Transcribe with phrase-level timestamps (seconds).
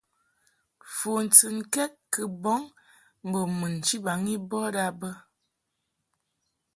[0.95, 2.61] Fu ntɨnkɛd kɨ bɔŋ
[3.25, 5.09] mbo mun nchibaŋ i bɔd a bə.